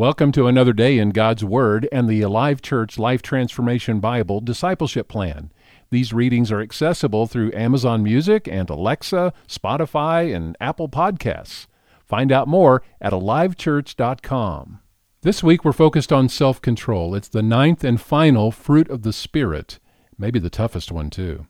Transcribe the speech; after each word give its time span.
Welcome 0.00 0.32
to 0.32 0.46
another 0.46 0.72
day 0.72 0.96
in 0.96 1.10
God's 1.10 1.44
Word 1.44 1.86
and 1.92 2.08
the 2.08 2.22
Alive 2.22 2.62
Church 2.62 2.98
Life 2.98 3.20
Transformation 3.20 4.00
Bible 4.00 4.40
Discipleship 4.40 5.08
Plan. 5.08 5.52
These 5.90 6.14
readings 6.14 6.50
are 6.50 6.62
accessible 6.62 7.26
through 7.26 7.52
Amazon 7.52 8.02
Music 8.02 8.48
and 8.48 8.70
Alexa, 8.70 9.34
Spotify, 9.46 10.34
and 10.34 10.56
Apple 10.58 10.88
Podcasts. 10.88 11.66
Find 12.06 12.32
out 12.32 12.48
more 12.48 12.82
at 12.98 13.12
alivechurch.com. 13.12 14.80
This 15.20 15.42
week 15.42 15.66
we're 15.66 15.72
focused 15.72 16.14
on 16.14 16.30
self 16.30 16.62
control. 16.62 17.14
It's 17.14 17.28
the 17.28 17.42
ninth 17.42 17.84
and 17.84 18.00
final 18.00 18.50
fruit 18.50 18.88
of 18.88 19.02
the 19.02 19.12
Spirit, 19.12 19.80
maybe 20.16 20.38
the 20.38 20.48
toughest 20.48 20.90
one, 20.90 21.10
too. 21.10 21.46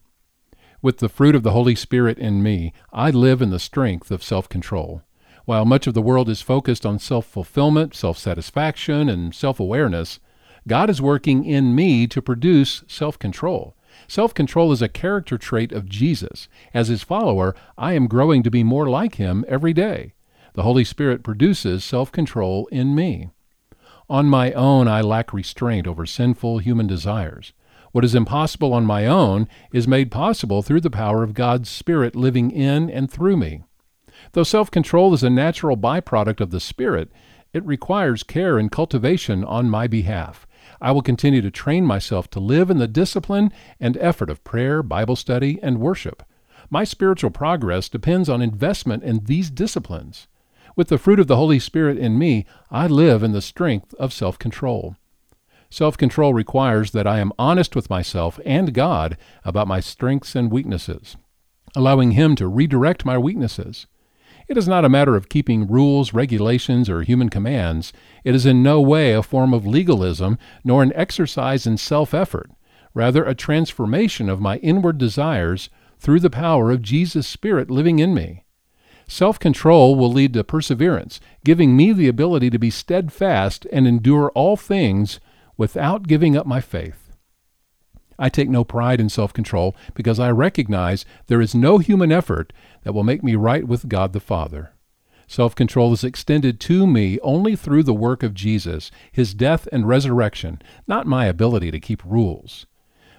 With 0.83 0.99
the 0.99 1.09
fruit 1.09 1.37
of 1.37 1.45
the 1.45 1.53
Holy 1.53 1.77
Spirit 1.77 2.19
in 2.19 2.43
me, 2.43 2.73
I 2.93 3.11
live 3.11 3.43
in 3.43 3.51
the 3.51 3.61
strength 3.61 4.11
of 4.11 4.25
self 4.25 4.49
control. 4.49 5.03
While 5.51 5.65
much 5.65 5.89
of 5.89 5.95
the 5.95 6.01
world 6.01 6.29
is 6.29 6.43
focused 6.43 6.87
on 6.87 7.01
self 7.01 7.27
fulfillment, 7.27 7.93
self 7.93 8.17
satisfaction, 8.17 9.09
and 9.09 9.35
self 9.35 9.59
awareness, 9.59 10.21
God 10.69 10.89
is 10.89 11.03
working 11.03 11.45
in 11.45 11.75
me 11.75 12.07
to 12.07 12.23
produce 12.23 12.85
self 12.87 13.19
control. 13.19 13.75
Self 14.07 14.33
control 14.33 14.71
is 14.71 14.81
a 14.81 14.89
character 14.89 15.37
trait 15.37 15.73
of 15.73 15.89
Jesus. 15.89 16.47
As 16.73 16.87
his 16.87 17.03
follower, 17.03 17.57
I 17.77 17.95
am 17.95 18.07
growing 18.07 18.45
to 18.45 18.51
be 18.53 18.63
more 18.63 18.89
like 18.89 19.17
him 19.17 19.45
every 19.49 19.73
day. 19.73 20.13
The 20.53 20.63
Holy 20.63 20.85
Spirit 20.85 21.25
produces 21.25 21.83
self 21.83 22.13
control 22.13 22.69
in 22.71 22.95
me. 22.95 23.31
On 24.09 24.27
my 24.27 24.53
own, 24.53 24.87
I 24.87 25.01
lack 25.01 25.33
restraint 25.33 25.89
over 25.89 26.07
sinful 26.07 26.59
human 26.59 26.87
desires. 26.87 27.55
What 27.91 28.05
is 28.05 28.15
impossible 28.15 28.73
on 28.73 28.87
my 28.87 29.05
own 29.05 29.49
is 29.73 29.89
made 29.89 30.13
possible 30.13 30.63
through 30.63 30.83
the 30.83 30.91
power 30.91 31.25
of 31.25 31.35
God's 31.35 31.69
Spirit 31.69 32.15
living 32.15 32.53
in 32.53 32.89
and 32.89 33.11
through 33.11 33.37
me. 33.37 33.65
Though 34.33 34.45
self 34.45 34.71
control 34.71 35.13
is 35.13 35.23
a 35.25 35.31
natural 35.31 35.77
byproduct 35.77 36.41
of 36.41 36.51
the 36.51 36.61
Spirit, 36.61 37.11
it 37.53 37.65
requires 37.67 38.23
care 38.23 38.59
and 38.59 38.71
cultivation 38.71 39.43
on 39.43 39.69
my 39.69 39.89
behalf. 39.89 40.47
I 40.81 40.93
will 40.93 41.03
continue 41.03 41.43
to 41.43 41.51
train 41.51 41.85
myself 41.85 42.31
to 42.31 42.41
live 42.41 42.71
in 42.71 42.79
the 42.79 42.87
discipline 42.87 43.53
and 43.81 43.97
effort 43.97 44.31
of 44.31 44.45
prayer, 44.45 44.83
Bible 44.85 45.17
study, 45.17 45.59
and 45.63 45.81
worship. 45.81 46.23
My 46.71 46.85
spiritual 46.85 47.31
progress 47.31 47.89
depends 47.89 48.29
on 48.29 48.41
investment 48.41 49.03
in 49.03 49.25
these 49.25 49.51
disciplines. 49.51 50.29
With 50.77 50.89
the 50.89 50.99
fruit 50.99 51.19
of 51.19 51.27
the 51.27 51.37
Holy 51.37 51.59
Spirit 51.59 51.99
in 51.99 52.17
me, 52.17 52.47
I 52.71 52.87
live 52.87 53.25
in 53.25 53.33
the 53.33 53.43
strength 53.43 53.95
of 53.95 54.13
self 54.13 54.39
control. 54.39 54.97
Self 55.71 55.97
control 55.97 56.35
requires 56.35 56.93
that 56.93 57.07
I 57.07 57.19
am 57.19 57.33
honest 57.37 57.75
with 57.75 57.91
myself 57.91 58.39
and 58.45 58.73
God 58.73 59.17
about 59.45 59.67
my 59.67 59.81
strengths 59.81 60.37
and 60.37 60.53
weaknesses, 60.53 61.17
allowing 61.75 62.13
Him 62.13 62.37
to 62.37 62.47
redirect 62.47 63.05
my 63.05 63.19
weaknesses. 63.19 63.89
It 64.51 64.57
is 64.57 64.67
not 64.67 64.85
a 64.85 64.89
matter 64.89 65.15
of 65.15 65.29
keeping 65.29 65.69
rules, 65.69 66.13
regulations, 66.13 66.91
or 66.91 67.03
human 67.03 67.29
commands. 67.29 67.93
It 68.25 68.35
is 68.35 68.45
in 68.45 68.65
no 68.65 68.81
way 68.81 69.13
a 69.13 69.23
form 69.23 69.55
of 69.55 69.65
legalism, 69.65 70.39
nor 70.65 70.83
an 70.83 70.93
exercise 70.97 71.69
in 71.69 71.77
self 71.77 72.13
effort, 72.13 72.51
rather, 72.93 73.23
a 73.23 73.33
transformation 73.33 74.29
of 74.29 74.41
my 74.41 74.57
inward 74.57 74.99
desires 74.99 75.71
through 76.01 76.19
the 76.19 76.31
power 76.31 76.73
of 76.73 76.83
Jesus' 76.83 77.29
Spirit 77.29 77.71
living 77.71 78.01
in 78.01 78.13
me. 78.13 78.43
Self 79.07 79.39
control 79.39 79.95
will 79.95 80.11
lead 80.11 80.33
to 80.33 80.43
perseverance, 80.43 81.21
giving 81.45 81.77
me 81.77 81.93
the 81.93 82.09
ability 82.09 82.51
to 82.51 82.59
be 82.59 82.71
steadfast 82.71 83.69
and 83.71 83.87
endure 83.87 84.33
all 84.35 84.57
things 84.57 85.21
without 85.57 86.09
giving 86.09 86.37
up 86.37 86.45
my 86.45 86.61
faith. 86.61 87.10
I 88.21 88.29
take 88.29 88.51
no 88.51 88.63
pride 88.63 89.01
in 89.01 89.09
self 89.09 89.33
control 89.33 89.75
because 89.95 90.21
I 90.21 90.31
recognize 90.31 91.07
there 91.27 91.41
is 91.41 91.55
no 91.55 91.79
human 91.79 92.13
effort 92.13 92.53
that 92.85 92.93
will 92.93 93.03
make 93.03 93.25
me 93.25 93.35
right 93.35 93.67
with 93.67 93.89
God 93.89 94.13
the 94.13 94.21
Father. 94.21 94.75
Self 95.27 95.55
control 95.55 95.93
is 95.95 96.05
extended 96.05 96.61
to 96.61 96.87
me 96.87 97.19
only 97.21 97.57
through 97.57 97.85
the 97.85 97.95
work 97.95 98.23
of 98.23 98.35
Jesus, 98.35 98.91
his 99.11 99.33
death 99.33 99.67
and 99.73 99.89
resurrection, 99.89 100.61
not 100.87 101.07
my 101.07 101.25
ability 101.25 101.71
to 101.71 101.81
keep 101.81 102.05
rules. 102.05 102.67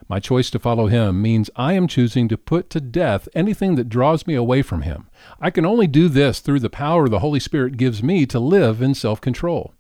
My 0.08 0.20
choice 0.20 0.50
to 0.52 0.60
follow 0.60 0.88
him 0.88 1.22
means 1.22 1.50
I 1.56 1.74
am 1.74 1.88
choosing 1.88 2.28
to 2.28 2.38
put 2.38 2.70
to 2.72 2.81
death 2.81 3.30
anything 3.34 3.75
that 3.75 3.88
draws 3.88 4.28
me 4.28 4.36
away 4.36 4.62
from 4.62 4.81
him. 4.81 5.09
I 5.40 5.50
can 5.52 5.66
only 5.66 5.88
do 5.88 6.09
this 6.09 6.42
through 6.42 6.59
the 6.59 6.70
power 6.70 7.08
the 7.08 7.20
Holy 7.20 7.40
Spirit 7.40 7.78
gives 7.78 8.04
me 8.04 8.25
to 8.25 8.40
live 8.40 8.81
in 8.81 8.94
self 8.94 9.22
control. 9.22 9.74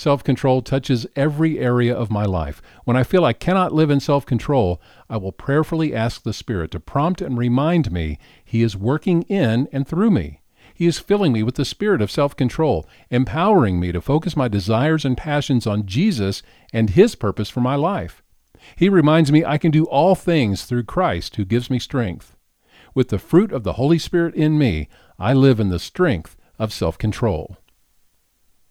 Self 0.00 0.24
control 0.24 0.62
touches 0.62 1.06
every 1.14 1.58
area 1.58 1.94
of 1.94 2.10
my 2.10 2.24
life. 2.24 2.62
When 2.84 2.96
I 2.96 3.02
feel 3.02 3.22
I 3.22 3.34
cannot 3.34 3.74
live 3.74 3.90
in 3.90 4.00
self 4.00 4.24
control, 4.24 4.80
I 5.10 5.18
will 5.18 5.30
prayerfully 5.30 5.94
ask 5.94 6.22
the 6.22 6.32
Spirit 6.32 6.70
to 6.70 6.80
prompt 6.80 7.20
and 7.20 7.36
remind 7.36 7.92
me 7.92 8.18
He 8.42 8.62
is 8.62 8.78
working 8.78 9.24
in 9.24 9.68
and 9.70 9.86
through 9.86 10.10
me. 10.10 10.40
He 10.72 10.86
is 10.86 10.98
filling 10.98 11.34
me 11.34 11.42
with 11.42 11.56
the 11.56 11.66
spirit 11.66 12.00
of 12.00 12.10
self 12.10 12.34
control, 12.34 12.88
empowering 13.10 13.78
me 13.78 13.92
to 13.92 14.00
focus 14.00 14.38
my 14.38 14.48
desires 14.48 15.04
and 15.04 15.18
passions 15.18 15.66
on 15.66 15.84
Jesus 15.84 16.42
and 16.72 16.88
His 16.88 17.14
purpose 17.14 17.50
for 17.50 17.60
my 17.60 17.74
life. 17.74 18.22
He 18.76 18.88
reminds 18.88 19.30
me 19.30 19.44
I 19.44 19.58
can 19.58 19.70
do 19.70 19.84
all 19.84 20.14
things 20.14 20.64
through 20.64 20.84
Christ 20.84 21.36
who 21.36 21.44
gives 21.44 21.68
me 21.68 21.78
strength. 21.78 22.38
With 22.94 23.08
the 23.08 23.18
fruit 23.18 23.52
of 23.52 23.64
the 23.64 23.74
Holy 23.74 23.98
Spirit 23.98 24.34
in 24.34 24.56
me, 24.56 24.88
I 25.18 25.34
live 25.34 25.60
in 25.60 25.68
the 25.68 25.78
strength 25.78 26.38
of 26.58 26.72
self 26.72 26.96
control 26.96 27.58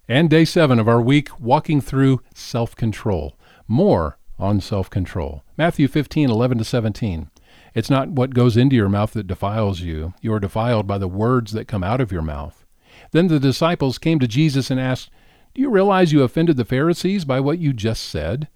and 0.10 0.28
day 0.28 0.44
seven 0.44 0.80
of 0.80 0.88
our 0.88 1.00
week 1.00 1.40
walking 1.40 1.80
through 1.80 2.20
self 2.34 2.76
control. 2.76 3.38
More 3.68 4.18
on 4.40 4.60
self 4.60 4.90
control. 4.90 5.44
Matthew 5.56 5.88
15, 5.88 6.32
11 6.32 6.58
to 6.58 6.64
17. 6.64 7.30
It's 7.76 7.92
not 7.92 8.10
what 8.10 8.34
goes 8.34 8.58
into 8.58 8.76
your 8.76 8.90
mouth 8.90 9.14
that 9.14 9.28
defiles 9.28 9.82
you. 9.82 10.16
You 10.20 10.34
are 10.34 10.40
defiled 10.40 10.88
by 10.88 10.98
the 10.98 11.08
words 11.08 11.52
that 11.52 11.68
come 11.68 11.84
out 11.84 12.02
of 12.02 12.12
your 12.12 12.24
mouth. 12.24 12.66
Then 13.12 13.28
the 13.28 13.40
disciples 13.40 14.00
came 14.00 14.18
to 14.18 14.28
Jesus 14.28 14.72
and 14.72 14.80
asked, 14.80 15.12
Do 15.54 15.62
you 15.62 15.70
realize 15.70 16.12
you 16.12 16.24
offended 16.24 16.58
the 16.58 16.66
Pharisees 16.66 17.24
by 17.24 17.40
what 17.40 17.60
you 17.60 17.72
just 17.72 18.04
said? 18.04 18.48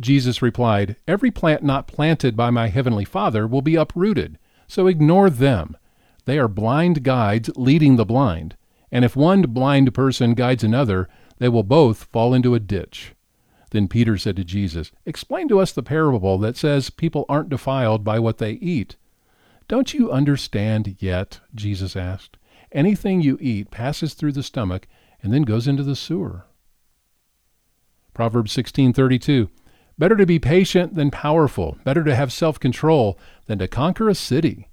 Jesus 0.00 0.40
replied, 0.40 0.96
Every 1.06 1.30
plant 1.30 1.62
not 1.62 1.86
planted 1.86 2.34
by 2.34 2.48
my 2.48 2.68
heavenly 2.68 3.04
Father 3.04 3.46
will 3.46 3.62
be 3.62 3.76
uprooted, 3.76 4.38
so 4.66 4.86
ignore 4.86 5.28
them. 5.28 5.76
They 6.24 6.38
are 6.38 6.48
blind 6.48 7.02
guides 7.02 7.50
leading 7.56 7.96
the 7.96 8.06
blind. 8.06 8.56
And 8.94 9.04
if 9.04 9.16
one 9.16 9.42
blind 9.42 9.92
person 9.92 10.34
guides 10.34 10.62
another, 10.62 11.08
they 11.38 11.48
will 11.48 11.64
both 11.64 12.04
fall 12.04 12.32
into 12.32 12.54
a 12.54 12.60
ditch. 12.60 13.12
Then 13.72 13.88
Peter 13.88 14.16
said 14.16 14.36
to 14.36 14.44
Jesus, 14.44 14.92
Explain 15.04 15.48
to 15.48 15.58
us 15.58 15.72
the 15.72 15.82
parable 15.82 16.38
that 16.38 16.56
says 16.56 16.90
people 16.90 17.26
aren't 17.28 17.48
defiled 17.48 18.04
by 18.04 18.20
what 18.20 18.38
they 18.38 18.52
eat. 18.52 18.94
Don't 19.66 19.94
you 19.94 20.12
understand 20.12 20.94
yet? 21.00 21.40
Jesus 21.56 21.96
asked. 21.96 22.36
Anything 22.70 23.20
you 23.20 23.36
eat 23.40 23.72
passes 23.72 24.14
through 24.14 24.30
the 24.30 24.44
stomach 24.44 24.86
and 25.20 25.32
then 25.32 25.42
goes 25.42 25.66
into 25.66 25.82
the 25.82 25.96
sewer. 25.96 26.44
Proverbs 28.14 28.52
16:32 28.52 29.48
Better 29.98 30.16
to 30.16 30.26
be 30.26 30.38
patient 30.38 30.94
than 30.94 31.10
powerful, 31.10 31.78
better 31.82 32.04
to 32.04 32.14
have 32.14 32.32
self-control 32.32 33.18
than 33.46 33.58
to 33.58 33.66
conquer 33.66 34.08
a 34.08 34.14
city. 34.14 34.68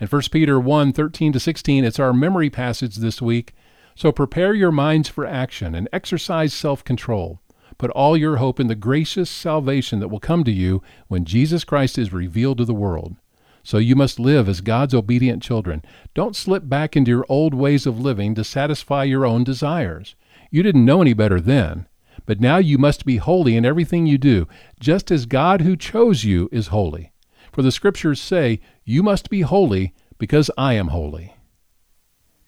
In 0.00 0.06
1 0.06 0.22
Peter 0.30 0.58
1 0.58 0.94
13 0.94 1.32
to 1.34 1.38
16, 1.38 1.84
it's 1.84 1.98
our 1.98 2.14
memory 2.14 2.48
passage 2.48 2.96
this 2.96 3.20
week. 3.20 3.52
So 3.94 4.10
prepare 4.10 4.54
your 4.54 4.72
minds 4.72 5.10
for 5.10 5.26
action 5.26 5.74
and 5.74 5.90
exercise 5.92 6.54
self 6.54 6.82
control. 6.82 7.42
Put 7.76 7.90
all 7.90 8.16
your 8.16 8.36
hope 8.36 8.58
in 8.58 8.68
the 8.68 8.74
gracious 8.74 9.28
salvation 9.28 10.00
that 10.00 10.08
will 10.08 10.18
come 10.18 10.42
to 10.44 10.50
you 10.50 10.82
when 11.08 11.26
Jesus 11.26 11.64
Christ 11.64 11.98
is 11.98 12.14
revealed 12.14 12.56
to 12.58 12.64
the 12.64 12.72
world. 12.72 13.16
So 13.62 13.76
you 13.76 13.94
must 13.94 14.18
live 14.18 14.48
as 14.48 14.62
God's 14.62 14.94
obedient 14.94 15.42
children. 15.42 15.82
Don't 16.14 16.34
slip 16.34 16.66
back 16.66 16.96
into 16.96 17.10
your 17.10 17.26
old 17.28 17.52
ways 17.52 17.86
of 17.86 18.00
living 18.00 18.34
to 18.36 18.42
satisfy 18.42 19.04
your 19.04 19.26
own 19.26 19.44
desires. 19.44 20.14
You 20.50 20.62
didn't 20.62 20.86
know 20.86 21.02
any 21.02 21.12
better 21.12 21.42
then, 21.42 21.86
but 22.24 22.40
now 22.40 22.56
you 22.56 22.78
must 22.78 23.04
be 23.04 23.18
holy 23.18 23.54
in 23.54 23.66
everything 23.66 24.06
you 24.06 24.16
do, 24.16 24.48
just 24.80 25.10
as 25.10 25.26
God 25.26 25.60
who 25.60 25.76
chose 25.76 26.24
you 26.24 26.48
is 26.50 26.68
holy. 26.68 27.12
For 27.52 27.62
the 27.62 27.72
Scriptures 27.72 28.20
say, 28.20 28.60
You 28.90 29.04
must 29.04 29.30
be 29.30 29.42
holy 29.42 29.94
because 30.18 30.50
I 30.58 30.74
am 30.74 30.88
holy. 30.88 31.36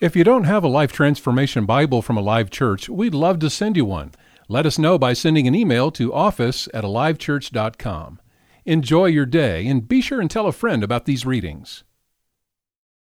If 0.01 0.17
you 0.17 0.25
don't 0.25 0.43
have 0.43 0.65
a 0.65 0.69
Life 0.69 0.91
Transformation 0.91 1.67
Bible 1.67 2.03
from 2.03 2.17
Alive 2.17 2.51
Church, 2.51 2.89
we'd 2.89 3.15
love 3.15 3.39
to 3.39 3.49
send 3.49 3.77
you 3.77 3.85
one. 3.85 4.11
Let 4.49 4.67
us 4.67 4.77
know 4.77 4.99
by 4.99 5.13
sending 5.13 5.47
an 5.47 5.55
email 5.55 5.93
to 5.93 6.13
office 6.13 6.69
at 6.75 6.83
alivechurch.com. 6.83 8.21
Enjoy 8.65 9.07
your 9.07 9.25
day 9.25 9.69
and 9.69 9.87
be 9.87 10.01
sure 10.01 10.21
and 10.21 10.29
tell 10.29 10.49
a 10.49 10.53
friend 10.53 10.83
about 10.83 11.05
these 11.05 11.25
readings. 11.25 11.85